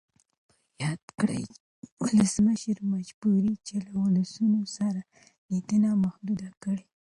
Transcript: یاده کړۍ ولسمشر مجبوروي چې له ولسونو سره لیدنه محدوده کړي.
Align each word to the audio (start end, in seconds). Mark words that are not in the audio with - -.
یاده 0.83 1.07
کړۍ 1.19 1.43
ولسمشر 2.03 2.77
مجبوروي 2.93 3.55
چې 3.67 3.75
له 3.85 3.91
ولسونو 4.03 4.61
سره 4.77 5.01
لیدنه 5.49 5.89
محدوده 6.03 6.49
کړي. 6.63 6.85